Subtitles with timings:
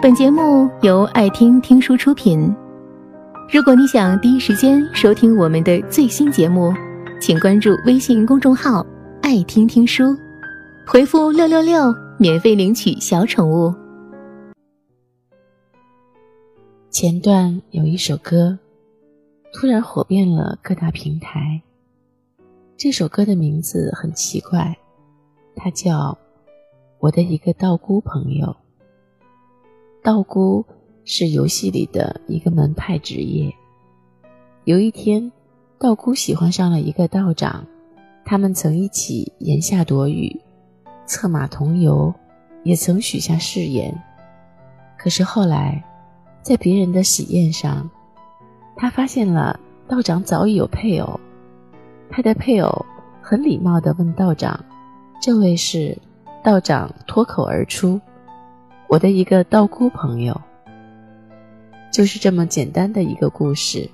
[0.00, 2.54] 本节目由爱听听书出品。
[3.52, 6.72] 如果你想第一时间收听我们的最新节目，
[7.20, 8.86] 请关注微信公众号
[9.20, 10.16] “爱听听书”，
[10.86, 13.74] 回复“六六六”免费领取小宠物。
[16.90, 18.56] 前段有一首歌，
[19.52, 21.60] 突然火遍了各大平台。
[22.76, 24.78] 这首歌的名字很奇怪，
[25.56, 26.12] 它叫
[27.00, 28.46] 《我的一个道姑朋友》。
[30.08, 30.64] 道姑
[31.04, 33.52] 是游戏里的一个门派职业。
[34.64, 35.30] 有一天，
[35.78, 37.66] 道姑喜欢上了一个道长，
[38.24, 40.40] 他们曾一起檐下躲雨，
[41.04, 42.14] 策马同游，
[42.62, 43.94] 也曾许下誓言。
[44.96, 45.84] 可是后来，
[46.40, 47.90] 在别人的喜宴上，
[48.76, 51.20] 他发现了道长早已有配偶。
[52.08, 52.86] 他的配偶
[53.20, 54.64] 很礼貌地问道长
[55.20, 55.98] ：“这位是？”
[56.42, 58.00] 道长脱口而出。
[58.88, 60.40] 我的一个道姑朋友，
[61.92, 63.86] 就是这么简单的一个故事，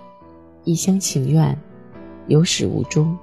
[0.62, 1.58] 一厢情愿，
[2.28, 3.18] 有始无终。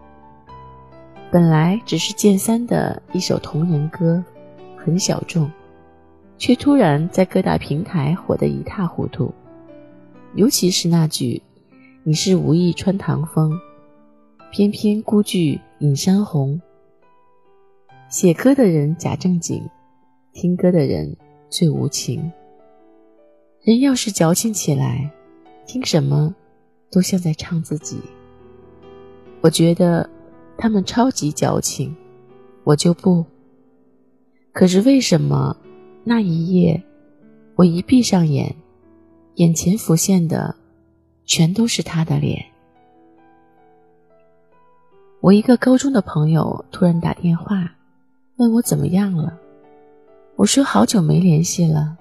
[1.31, 4.21] 本来只是剑三的一首同人歌，
[4.75, 5.49] 很小众，
[6.37, 9.33] 却突然在各大平台火得一塌糊涂。
[10.35, 11.41] 尤其是那句
[12.03, 13.57] “你是无意穿堂风，
[14.51, 16.59] 偏偏孤具引山红”，
[18.11, 19.63] 写歌的人假正经，
[20.33, 21.15] 听歌的人。
[21.51, 22.31] 最无情。
[23.61, 25.11] 人要是矫情起来，
[25.67, 26.33] 听什么
[26.89, 27.99] 都像在唱自己。
[29.41, 30.09] 我觉得
[30.57, 31.95] 他们超级矫情，
[32.63, 33.23] 我就不。
[34.53, 35.55] 可是为什么
[36.03, 36.81] 那一夜，
[37.55, 38.55] 我一闭上眼，
[39.35, 40.55] 眼前浮现的
[41.25, 42.43] 全都是他的脸？
[45.19, 47.71] 我一个高中的朋友突然打电话，
[48.37, 49.37] 问我怎么样了。
[50.41, 51.95] 我说好久没联系了，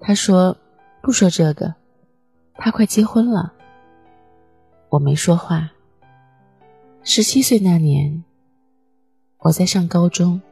[0.00, 0.56] 他说
[1.00, 1.72] 不说这个，
[2.56, 3.52] 他快结婚了。
[4.88, 5.70] 我没说话。
[7.04, 8.24] 十七岁那年，
[9.38, 10.42] 我在上高中，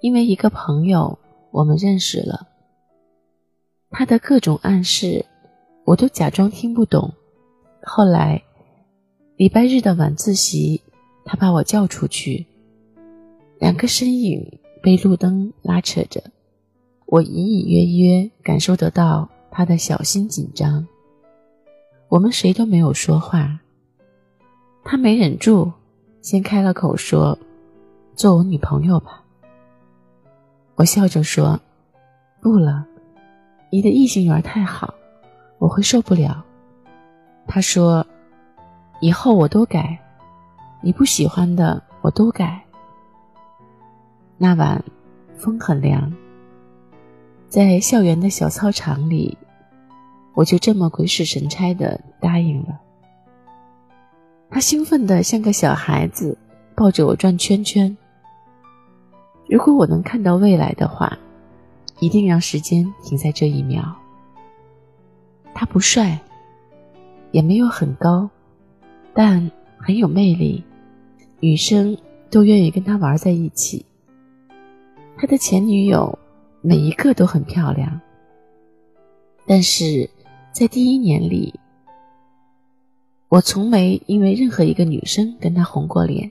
[0.00, 1.18] 因为一个朋友，
[1.50, 2.46] 我们认识了。
[3.90, 5.26] 他的各种暗示，
[5.84, 7.12] 我都假装听不懂。
[7.82, 8.40] 后来，
[9.34, 10.80] 礼拜日的晚自习，
[11.24, 12.46] 他把我叫出去，
[13.58, 14.60] 两个身影。
[14.86, 16.22] 被路灯拉扯着，
[17.06, 20.86] 我隐隐约约感受得到他的小心紧张。
[22.08, 23.58] 我们谁都没有说话。
[24.84, 25.72] 他没忍住，
[26.22, 27.36] 先开了口说
[28.14, 29.24] ：“做我女朋友吧。”
[30.76, 31.58] 我笑着说
[32.40, 32.86] ：“不了，
[33.72, 34.94] 你的异性缘太好，
[35.58, 36.44] 我会受不了。”
[37.48, 38.06] 他说
[39.02, 39.98] ：“以后我都改，
[40.80, 42.62] 你不喜欢的我都改。”
[44.38, 44.84] 那晚，
[45.36, 46.12] 风很凉。
[47.48, 49.38] 在校园的小操场里，
[50.34, 52.80] 我就这么鬼使神差的答应了。
[54.50, 56.36] 他兴奋的像个小孩子，
[56.74, 57.96] 抱着我转圈圈。
[59.48, 61.16] 如果我能看到未来的话，
[62.00, 63.96] 一定让时间停在这一秒。
[65.54, 66.20] 他不帅，
[67.30, 68.28] 也没有很高，
[69.14, 70.62] 但很有魅力，
[71.40, 71.96] 女生
[72.30, 73.86] 都愿意跟他玩在一起。
[75.18, 76.18] 他的前女友
[76.60, 78.00] 每一个都很漂亮，
[79.46, 80.08] 但是
[80.52, 81.58] 在第一年里，
[83.28, 86.30] 我从没因为任何一个女生跟他红过脸。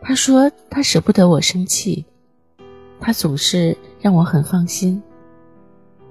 [0.00, 2.04] 他说他舍不得我生气，
[3.00, 5.02] 他总是让我很放心。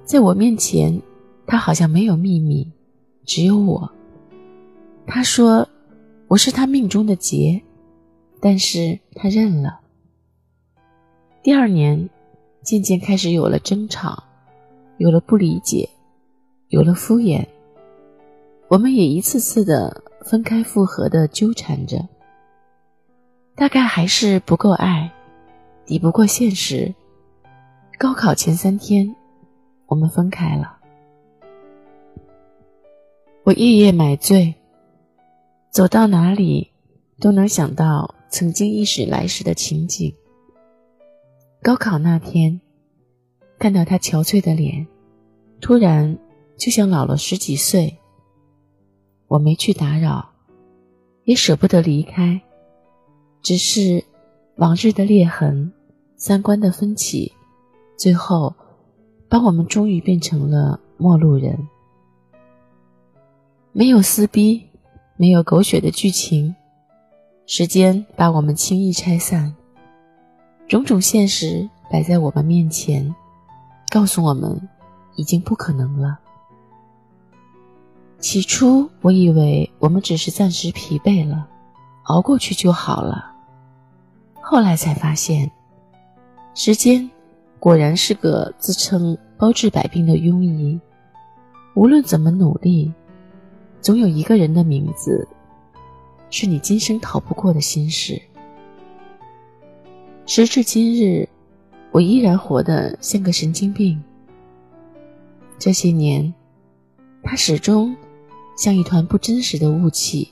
[0.03, 1.01] 在我面前，
[1.45, 2.69] 他好像没有秘密，
[3.23, 3.89] 只有我。
[5.05, 5.65] 他说
[6.27, 7.61] 我是他命中的劫，
[8.41, 9.79] 但是他认了。
[11.47, 12.09] 第二年，
[12.61, 14.21] 渐渐开始有了争吵，
[14.97, 15.89] 有了不理解，
[16.67, 17.47] 有了敷衍。
[18.67, 22.05] 我们也一次次的分开复合的纠缠着。
[23.55, 25.09] 大概还是不够爱，
[25.85, 26.93] 抵不过现实。
[27.97, 29.15] 高考前三天，
[29.85, 30.79] 我们分开了。
[33.45, 34.53] 我夜夜买醉，
[35.69, 36.73] 走到哪里
[37.21, 40.13] 都能想到曾经一时来时的情景。
[41.67, 42.61] 高考那天，
[43.59, 44.87] 看到他憔悴的脸，
[45.59, 46.17] 突然
[46.55, 47.93] 就像老了十几岁。
[49.27, 50.29] 我没去打扰，
[51.25, 52.41] 也舍不得离开，
[53.41, 54.01] 只是
[54.55, 55.73] 往日的裂痕、
[56.15, 57.33] 三观的分歧，
[57.97, 58.55] 最后
[59.27, 61.67] 把我们终于变成了陌路人。
[63.73, 64.69] 没有撕逼，
[65.17, 66.55] 没有狗血的剧情，
[67.45, 69.53] 时间把我们轻易拆散。
[70.67, 73.15] 种种现实摆在我们面前，
[73.89, 74.67] 告诉我们，
[75.15, 76.19] 已经不可能了。
[78.19, 81.47] 起初我以为我们只是暂时疲惫了，
[82.03, 83.31] 熬过去就好了。
[84.41, 85.49] 后来才发现，
[86.53, 87.09] 时间
[87.59, 90.77] 果然是个自称包治百病的庸医。
[91.75, 92.91] 无论怎么努力，
[93.79, 95.25] 总有一个人的名字，
[96.29, 98.21] 是你今生逃不过的心事。
[100.29, 101.25] 时至今日，
[101.89, 103.97] 我依然活得像个神经病。
[105.57, 106.31] 这些年，
[107.23, 107.95] 他始终。
[108.57, 110.27] 像一团不真实的雾气，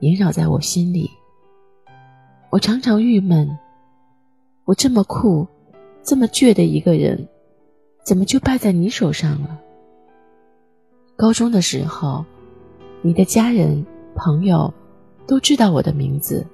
[0.00, 1.10] 萦绕在我心里。
[2.48, 3.46] 我常常郁闷：
[4.64, 5.46] 我这么酷、
[6.02, 7.28] 这么倔的一个人，
[8.02, 9.60] 怎么就败在你手上了？
[11.16, 12.24] 高中的时候，
[13.02, 13.84] 你的家人、
[14.14, 14.72] 朋友
[15.26, 16.46] 都知道我的名字，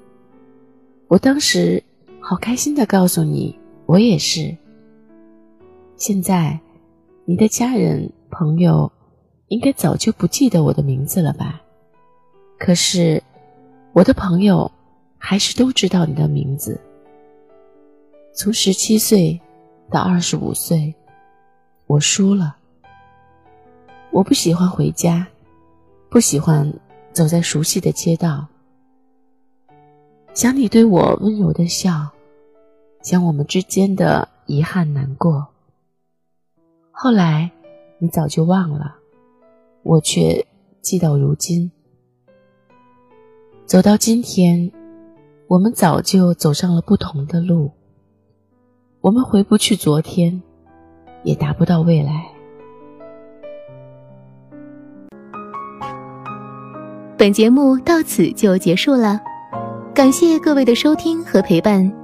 [1.06, 1.80] 我当时
[2.26, 3.54] 好开心的告诉你，
[3.84, 4.56] 我也是。
[5.96, 6.58] 现在，
[7.26, 8.90] 你的家人、朋友。
[9.48, 11.60] 应该早就不记得我的名字了吧？
[12.58, 13.22] 可是，
[13.92, 14.72] 我的朋友
[15.18, 16.80] 还是都知道你的名字。
[18.34, 19.38] 从十七岁
[19.90, 20.92] 到二十五岁，
[21.86, 22.56] 我输了。
[24.10, 25.24] 我不喜欢回家，
[26.08, 26.72] 不喜欢
[27.12, 28.48] 走在熟悉的街道。
[30.32, 32.10] 想你对我温柔的笑，
[33.04, 35.48] 想我们之间的遗憾难过。
[36.90, 37.50] 后来，
[37.98, 38.96] 你早就忘了。
[39.82, 40.46] 我却
[40.80, 41.70] 记到如今，
[43.66, 44.72] 走到今天，
[45.48, 47.72] 我们早就走上了不同的路。
[49.02, 50.42] 我们回不去昨天，
[51.24, 52.26] 也达不到未来。
[57.18, 59.20] 本节目到此就结束了，
[59.94, 62.03] 感谢各位的收听和陪伴。